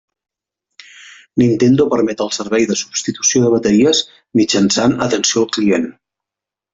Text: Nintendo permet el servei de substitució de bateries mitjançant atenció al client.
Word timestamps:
Nintendo 1.41 1.85
permet 1.91 2.23
el 2.25 2.31
servei 2.37 2.65
de 2.71 2.77
substitució 2.81 3.41
de 3.43 3.51
bateries 3.57 4.01
mitjançant 4.41 4.97
atenció 5.07 5.45
al 5.45 5.53
client. 5.59 5.87